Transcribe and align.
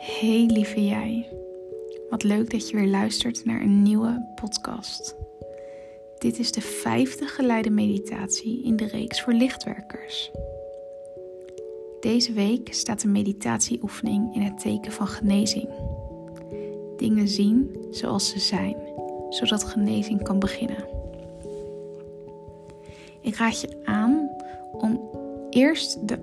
Hey 0.00 0.46
lieve 0.46 0.84
jij. 0.84 1.28
Wat 2.10 2.22
leuk 2.22 2.50
dat 2.50 2.68
je 2.68 2.76
weer 2.76 2.86
luistert 2.86 3.44
naar 3.44 3.60
een 3.60 3.82
nieuwe 3.82 4.32
podcast. 4.34 5.16
Dit 6.18 6.38
is 6.38 6.52
de 6.52 6.60
vijfde 6.60 7.26
geleide 7.26 7.70
meditatie 7.70 8.62
in 8.62 8.76
de 8.76 8.86
reeks 8.86 9.22
voor 9.22 9.32
lichtwerkers. 9.32 10.30
Deze 12.00 12.32
week 12.32 12.74
staat 12.74 13.00
de 13.00 13.08
meditatieoefening 13.08 14.34
in 14.34 14.42
het 14.42 14.60
teken 14.60 14.92
van 14.92 15.06
genezing. 15.06 15.68
Dingen 16.96 17.28
zien 17.28 17.76
zoals 17.90 18.28
ze 18.28 18.38
zijn, 18.38 18.76
zodat 19.28 19.64
genezing 19.64 20.22
kan 20.22 20.38
beginnen. 20.38 20.88
Ik 23.20 23.36
raad 23.36 23.60
je 23.60 23.80
aan 23.84 24.30
om 24.72 25.10
eerst 25.50 26.08
de 26.08 26.18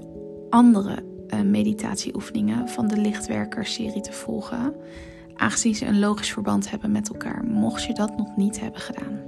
andere 0.50 1.16
uh, 1.34 1.42
meditatieoefeningen 1.42 2.70
van 2.70 2.88
de 2.88 2.98
Lichtwerker-serie 2.98 4.02
te 4.02 4.12
volgen, 4.12 4.76
aangezien 5.36 5.76
ze 5.76 5.86
een 5.86 6.00
logisch 6.00 6.32
verband 6.32 6.70
hebben 6.70 6.92
met 6.92 7.10
elkaar, 7.10 7.44
mocht 7.44 7.84
je 7.84 7.94
dat 7.94 8.18
nog 8.18 8.36
niet 8.36 8.60
hebben 8.60 8.82
gedaan. 8.82 9.20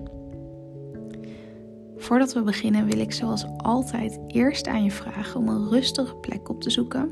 Voordat 1.97 2.33
we 2.33 2.41
beginnen 2.41 2.85
wil 2.85 2.99
ik 2.99 3.13
zoals 3.13 3.45
altijd 3.57 4.19
eerst 4.27 4.67
aan 4.67 4.83
je 4.83 4.91
vragen 4.91 5.39
om 5.39 5.49
een 5.49 5.69
rustige 5.69 6.15
plek 6.15 6.49
op 6.49 6.61
te 6.61 6.69
zoeken 6.69 7.11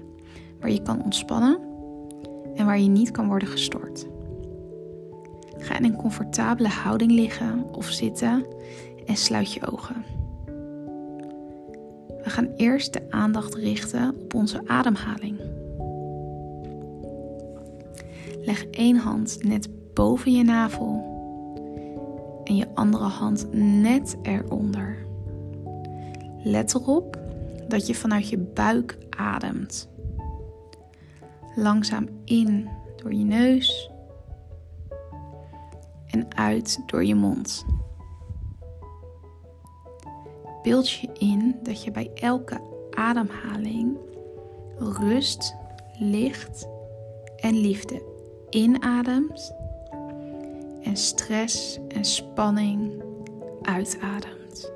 waar 0.59 0.71
je 0.71 0.81
kan 0.81 1.03
ontspannen 1.03 1.59
en 2.55 2.65
waar 2.65 2.79
je 2.79 2.87
niet 2.87 3.11
kan 3.11 3.27
worden 3.27 3.47
gestoord. 3.47 4.07
Ga 5.57 5.77
in 5.77 5.83
een 5.83 5.95
comfortabele 5.95 6.67
houding 6.67 7.11
liggen 7.11 7.65
of 7.75 7.85
zitten 7.85 8.45
en 9.05 9.15
sluit 9.15 9.53
je 9.53 9.71
ogen. 9.71 10.16
We 12.27 12.33
gaan 12.33 12.53
eerst 12.55 12.93
de 12.93 13.01
aandacht 13.09 13.55
richten 13.55 14.15
op 14.21 14.33
onze 14.33 14.61
ademhaling. 14.65 15.39
Leg 18.41 18.65
één 18.65 18.97
hand 18.97 19.43
net 19.43 19.93
boven 19.93 20.31
je 20.31 20.43
navel 20.43 21.15
en 22.43 22.55
je 22.55 22.67
andere 22.73 23.03
hand 23.03 23.47
net 23.53 24.17
eronder. 24.21 24.97
Let 26.43 26.73
erop 26.73 27.19
dat 27.67 27.87
je 27.87 27.95
vanuit 27.95 28.29
je 28.29 28.37
buik 28.37 28.97
ademt. 29.09 29.89
Langzaam 31.55 32.07
in 32.25 32.69
door 32.95 33.13
je 33.13 33.23
neus 33.23 33.91
en 36.07 36.35
uit 36.35 36.79
door 36.85 37.05
je 37.05 37.15
mond 37.15 37.65
beeld 40.67 40.89
je 40.89 41.09
in 41.17 41.55
dat 41.63 41.83
je 41.83 41.91
bij 41.91 42.11
elke 42.13 42.61
ademhaling 42.91 43.97
rust, 44.77 45.55
licht 45.99 46.67
en 47.35 47.59
liefde 47.59 48.01
inademt 48.49 49.55
en 50.81 50.97
stress 50.97 51.79
en 51.87 52.05
spanning 52.05 53.03
uitademt. 53.61 54.71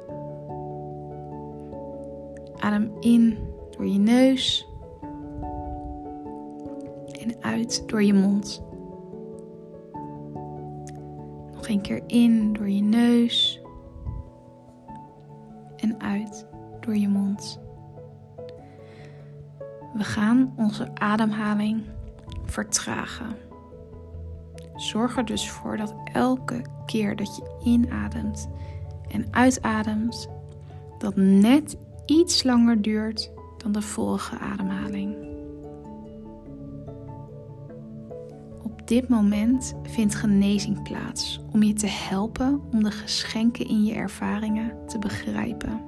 Adem 2.58 2.92
in 3.00 3.38
door 3.70 3.88
je 3.88 4.00
neus 4.00 4.68
en 7.22 7.36
uit 7.40 7.84
door 7.90 8.04
je 8.04 8.14
mond. 8.14 8.64
Nog 11.54 11.70
een 11.70 11.82
keer 11.82 12.04
in 12.08 12.54
door 12.54 12.70
je 12.70 12.82
neus 12.82 13.61
uit 15.98 16.48
door 16.80 16.96
je 16.96 17.10
mond. 17.10 17.60
We 19.94 20.04
gaan 20.04 20.54
onze 20.56 20.92
ademhaling 20.94 21.84
vertragen. 22.46 23.36
Zorg 24.76 25.18
er 25.18 25.26
dus 25.26 25.50
voor 25.50 25.78
dat 25.78 25.96
elke 26.14 26.62
keer 26.86 27.16
dat 27.16 27.36
je 27.36 27.60
inademt 27.64 28.50
en 29.08 29.28
uitademt, 29.32 30.30
dat 30.98 31.16
net 31.16 31.78
iets 32.06 32.44
langer 32.44 32.82
duurt 32.82 33.32
dan 33.58 33.72
de 33.72 33.82
vorige 33.82 34.38
ademhaling. 34.38 35.31
Dit 38.92 39.10
moment 39.10 39.74
vindt 39.84 40.16
genezing 40.16 40.84
plaats 40.84 41.40
om 41.52 41.64
je 41.64 41.74
te 41.74 41.88
helpen 41.88 42.62
om 42.72 42.84
de 42.84 42.92
geschenken 42.92 43.68
in 43.68 43.84
je 43.86 43.94
ervaringen 43.94 44.78
te 44.88 45.00
begrijpen. 45.00 45.82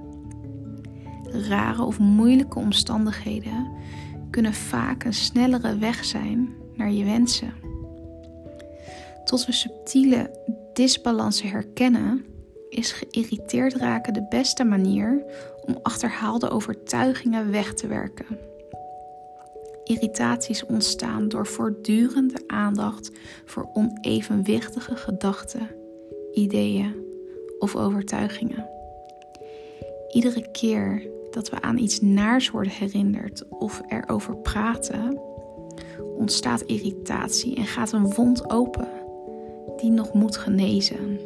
Rare 1.23 1.81
of 1.81 1.99
moeilijke 1.99 2.59
omstandigheden 2.59 3.71
kunnen 4.29 4.53
vaak 4.53 5.03
een 5.03 5.13
snellere 5.13 5.77
weg 5.77 6.05
zijn 6.05 6.49
naar 6.75 6.91
je 6.91 7.03
wensen. 7.03 7.53
Tot 9.23 9.45
we 9.45 9.51
subtiele 9.51 10.39
disbalansen 10.73 11.49
herkennen, 11.49 12.25
is 12.69 12.91
geïrriteerd 12.91 13.73
raken 13.73 14.13
de 14.13 14.25
beste 14.29 14.63
manier 14.63 15.23
om 15.65 15.79
achterhaalde 15.81 16.49
overtuigingen 16.49 17.51
weg 17.51 17.73
te 17.73 17.87
werken. 17.87 18.52
Irritaties 19.83 20.65
ontstaan 20.65 21.27
door 21.29 21.47
voortdurende 21.47 22.43
aandacht 22.47 23.11
voor 23.45 23.69
onevenwichtige 23.73 24.95
gedachten, 24.95 25.69
ideeën 26.31 26.95
of 27.59 27.75
overtuigingen. 27.75 28.69
Iedere 30.11 30.51
keer 30.51 31.07
dat 31.31 31.49
we 31.49 31.61
aan 31.61 31.77
iets 31.77 32.01
naars 32.01 32.49
worden 32.49 32.71
herinnerd 32.71 33.49
of 33.49 33.81
erover 33.87 34.35
praten, 34.35 35.19
ontstaat 36.17 36.61
irritatie 36.61 37.55
en 37.55 37.65
gaat 37.65 37.91
een 37.91 38.13
wond 38.13 38.49
open 38.49 38.87
die 39.77 39.91
nog 39.91 40.13
moet 40.13 40.37
genezen. 40.37 41.19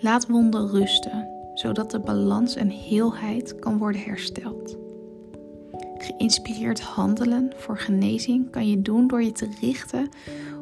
Laat 0.00 0.26
wonden 0.26 0.68
rusten, 0.68 1.28
zodat 1.54 1.90
de 1.90 2.00
balans 2.00 2.56
en 2.56 2.68
heelheid 2.68 3.58
kan 3.58 3.78
worden 3.78 4.00
hersteld. 4.00 4.85
Geïnspireerd 6.06 6.80
handelen 6.80 7.52
voor 7.56 7.78
genezing 7.78 8.50
kan 8.50 8.68
je 8.68 8.82
doen 8.82 9.06
door 9.06 9.22
je 9.22 9.32
te 9.32 9.48
richten 9.60 10.08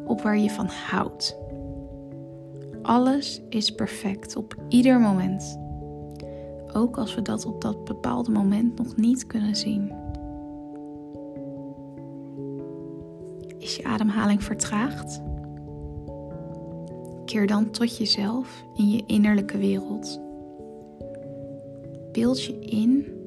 op 0.05 0.23
waar 0.23 0.39
je 0.39 0.51
van 0.51 0.67
houdt. 0.67 1.37
Alles 2.83 3.43
is 3.49 3.75
perfect 3.75 4.37
op 4.37 4.57
ieder 4.69 5.01
moment. 5.01 5.59
Ook 6.73 6.97
als 6.97 7.15
we 7.15 7.23
dat 7.23 7.47
op 7.47 7.61
dat 7.61 7.85
bepaalde 7.85 8.31
moment 8.31 8.79
nog 8.79 8.97
niet 8.97 9.27
kunnen 9.27 9.57
zien. 9.57 9.93
Is 13.59 13.77
je 13.77 13.85
ademhaling 13.85 14.43
vertraagd? 14.43 15.23
Keer 17.25 17.47
dan 17.47 17.71
tot 17.71 17.97
jezelf 17.97 18.65
in 18.75 18.91
je 18.91 19.03
innerlijke 19.07 19.59
wereld. 19.59 20.21
Beeld 22.13 22.45
je 22.45 22.59
in 22.59 23.23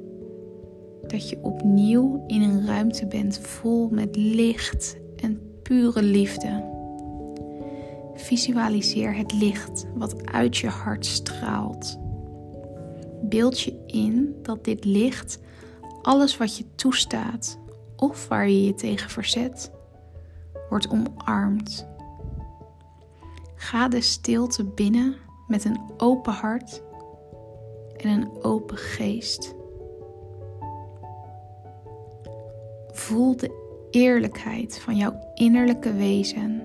dat 1.09 1.29
je 1.29 1.37
opnieuw 1.41 2.23
in 2.27 2.41
een 2.41 2.65
ruimte 2.65 3.05
bent 3.05 3.39
vol 3.39 3.89
met 3.89 4.15
licht 4.15 4.97
en 5.15 5.59
pure 5.63 6.01
liefde. 6.01 6.75
Visualiseer 8.15 9.15
het 9.15 9.33
licht 9.33 9.85
wat 9.95 10.25
uit 10.25 10.57
je 10.57 10.67
hart 10.67 11.05
straalt. 11.05 11.99
Beeld 13.21 13.59
je 13.59 13.83
in 13.85 14.35
dat 14.41 14.63
dit 14.63 14.85
licht 14.85 15.39
alles 16.01 16.37
wat 16.37 16.57
je 16.57 16.65
toestaat 16.75 17.59
of 17.95 18.27
waar 18.27 18.49
je 18.49 18.63
je 18.63 18.73
tegen 18.73 19.09
verzet, 19.09 19.71
wordt 20.69 20.89
omarmd. 20.89 21.87
Ga 23.55 23.87
de 23.87 24.01
stilte 24.01 24.63
binnen 24.63 25.15
met 25.47 25.65
een 25.65 25.79
open 25.97 26.33
hart 26.33 26.81
en 27.97 28.09
een 28.09 28.43
open 28.43 28.77
geest. 28.77 29.55
Voel 33.07 33.35
de 33.35 33.51
eerlijkheid 33.89 34.79
van 34.79 34.95
jouw 34.95 35.31
innerlijke 35.33 35.93
wezen 35.93 36.61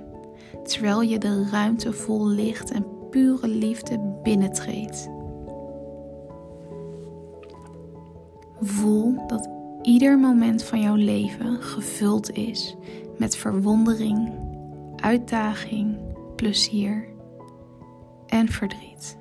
terwijl 0.65 1.03
je 1.03 1.19
de 1.19 1.49
ruimte 1.51 1.93
vol 1.93 2.27
licht 2.27 2.71
en 2.71 2.87
pure 3.11 3.49
liefde 3.49 4.19
binnentreedt. 4.23 5.11
Voel 8.61 9.27
dat 9.27 9.49
ieder 9.83 10.19
moment 10.19 10.63
van 10.63 10.81
jouw 10.81 10.95
leven 10.95 11.63
gevuld 11.63 12.31
is 12.31 12.77
met 13.19 13.37
verwondering, 13.37 14.33
uitdaging, 14.97 15.99
plezier 16.37 17.09
en 18.27 18.49
verdriet. 18.49 19.19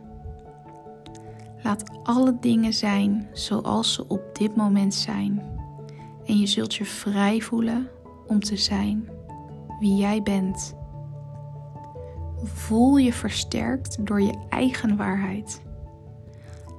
Laat 1.64 1.84
alle 2.04 2.38
dingen 2.40 2.74
zijn 2.74 3.28
zoals 3.34 3.94
ze 3.94 4.08
op 4.08 4.22
dit 4.34 4.56
moment 4.56 4.94
zijn 4.94 5.51
en 6.32 6.40
je 6.40 6.46
zult 6.46 6.76
je 6.76 6.86
vrij 6.86 7.42
voelen 7.42 7.90
om 8.28 8.40
te 8.40 8.58
zijn 8.58 9.10
wie 9.80 9.96
jij 9.96 10.22
bent. 10.22 10.76
Voel 12.44 12.98
je 12.98 13.14
versterkt 13.14 14.06
door 14.06 14.22
je 14.22 14.34
eigen 14.50 14.98
waarheid. 14.98 15.62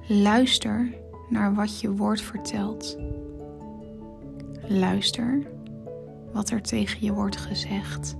Luister 0.07 0.93
naar 1.29 1.53
wat 1.53 1.79
je 1.79 1.91
woord 1.91 2.21
vertelt. 2.21 2.97
Luister 4.67 5.41
wat 6.31 6.49
er 6.49 6.61
tegen 6.61 7.05
je 7.05 7.13
wordt 7.13 7.37
gezegd. 7.37 8.15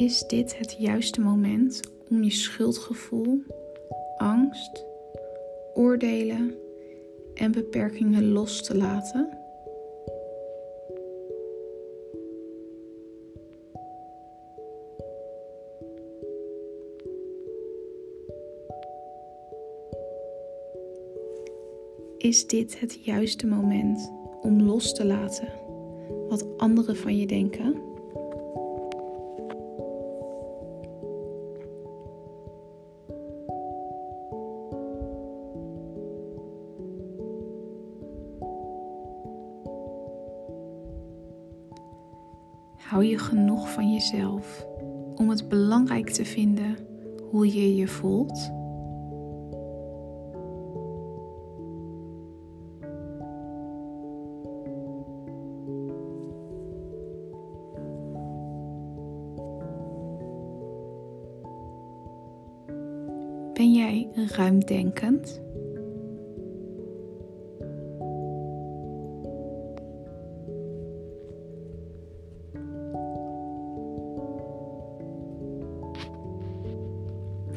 Is 0.00 0.26
dit 0.26 0.58
het 0.58 0.76
juiste 0.78 1.20
moment 1.20 1.80
om 2.10 2.22
je 2.22 2.30
schuldgevoel, 2.30 3.42
angst, 4.16 4.84
oordelen 5.74 6.54
en 7.34 7.52
beperkingen 7.52 8.32
los 8.32 8.62
te 8.62 8.76
laten? 8.76 9.38
Is 22.18 22.46
dit 22.46 22.80
het 22.80 23.04
juiste 23.04 23.46
moment 23.46 24.12
om 24.42 24.62
los 24.62 24.94
te 24.94 25.04
laten 25.04 25.48
wat 26.28 26.46
anderen 26.56 26.96
van 26.96 27.16
je 27.16 27.26
denken? 27.26 27.89
Hou 42.90 43.04
je 43.04 43.18
genoeg 43.18 43.72
van 43.72 43.92
jezelf 43.92 44.66
om 45.14 45.28
het 45.28 45.48
belangrijk 45.48 46.10
te 46.10 46.24
vinden 46.24 46.76
hoe 47.30 47.54
je 47.54 47.76
je 47.76 47.88
voelt? 47.88 48.50
Ben 63.52 63.72
jij 63.72 64.08
ruimdenkend? 64.14 65.40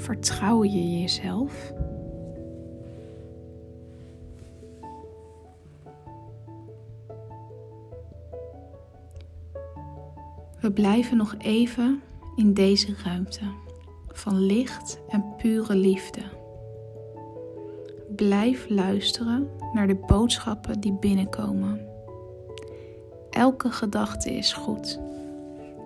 Vertrouw 0.03 0.63
je 0.63 1.00
jezelf? 1.00 1.73
We 10.59 10.71
blijven 10.73 11.17
nog 11.17 11.35
even 11.38 12.01
in 12.35 12.53
deze 12.53 12.95
ruimte 13.03 13.44
van 14.07 14.39
licht 14.39 15.01
en 15.09 15.35
pure 15.38 15.75
liefde. 15.75 16.21
Blijf 18.15 18.69
luisteren 18.69 19.49
naar 19.73 19.88
de 19.88 20.03
boodschappen 20.07 20.79
die 20.79 20.94
binnenkomen. 20.94 21.88
Elke 23.29 23.71
gedachte 23.71 24.33
is 24.33 24.53
goed 24.53 24.99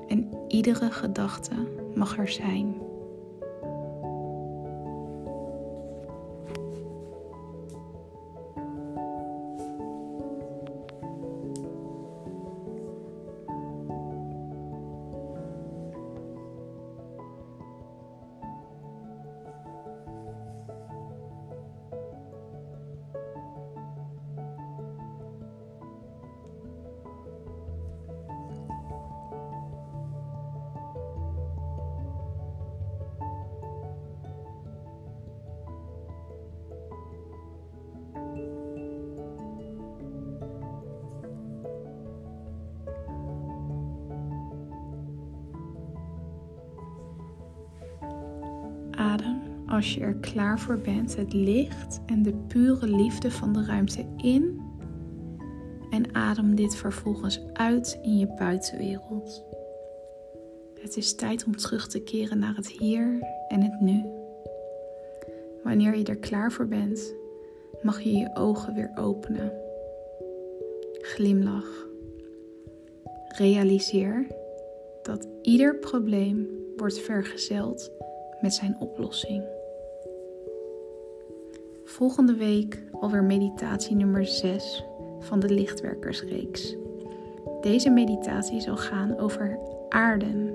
en 0.07 0.29
iedere 0.47 0.91
gedachte 0.91 1.53
mag 1.95 2.17
er 2.17 2.29
zijn. 2.29 2.86
Als 49.77 49.93
je 49.93 50.01
er 50.01 50.15
klaar 50.15 50.59
voor 50.59 50.77
bent 50.77 51.15
het 51.15 51.33
licht 51.33 51.99
en 52.05 52.23
de 52.23 52.33
pure 52.33 52.87
liefde 52.87 53.31
van 53.31 53.53
de 53.53 53.65
ruimte 53.65 54.05
in 54.17 54.61
en 55.89 56.15
adem 56.15 56.55
dit 56.55 56.75
vervolgens 56.75 57.41
uit 57.53 57.99
in 58.01 58.17
je 58.17 58.27
buitenwereld. 58.27 59.43
Het 60.81 60.97
is 60.97 61.15
tijd 61.15 61.45
om 61.45 61.55
terug 61.55 61.87
te 61.87 61.99
keren 61.99 62.39
naar 62.39 62.55
het 62.55 62.67
hier 62.67 63.19
en 63.47 63.61
het 63.61 63.79
nu. 63.79 64.03
Wanneer 65.63 65.97
je 65.97 66.03
er 66.03 66.17
klaar 66.17 66.51
voor 66.51 66.67
bent, 66.67 67.13
mag 67.81 68.01
je 68.01 68.11
je 68.11 68.35
ogen 68.35 68.73
weer 68.73 68.91
openen. 68.95 69.51
Glimlach. 70.91 71.87
Realiseer 73.27 74.27
dat 75.01 75.27
ieder 75.41 75.75
probleem 75.75 76.47
wordt 76.77 76.99
vergezeld 76.99 77.91
met 78.41 78.53
zijn 78.53 78.75
oplossing. 78.79 79.56
Volgende 81.97 82.35
week 82.35 82.83
alweer 82.99 83.23
meditatie 83.23 83.95
nummer 83.95 84.25
6 84.25 84.85
van 85.19 85.39
de 85.39 85.49
Lichtwerkersreeks. 85.49 86.75
Deze 87.61 87.89
meditatie 87.89 88.61
zal 88.61 88.77
gaan 88.77 89.17
over 89.17 89.59
aarden, 89.89 90.53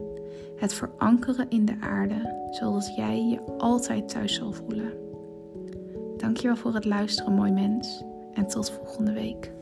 het 0.56 0.75
verankeren 0.75 1.50
in 1.50 1.64
de 1.64 1.76
aarde, 1.80 2.49
zodat 2.50 2.94
jij 2.96 3.25
je 3.25 3.40
altijd 3.58 4.08
thuis 4.08 4.34
zal 4.34 4.52
voelen. 4.52 4.92
Dankjewel 6.16 6.56
voor 6.56 6.75
het 6.75 6.84
luisteren, 6.84 7.32
mooi 7.32 7.52
mens, 7.52 8.02
en 8.34 8.46
tot 8.46 8.70
volgende 8.70 9.12
week. 9.12 9.52